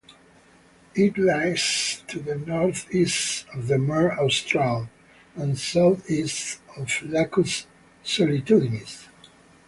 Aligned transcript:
It 0.95 1.15
lies 1.15 2.03
to 2.07 2.19
the 2.21 2.35
northeast 2.35 3.45
of 3.53 3.67
the 3.67 3.77
Mare 3.77 4.19
Australe, 4.19 4.89
and 5.35 5.55
southeast 5.59 6.59
of 6.75 7.03
Lacus 7.03 7.67
Solitudinis. 8.03 9.05